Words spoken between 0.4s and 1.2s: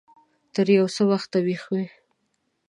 تر يو څه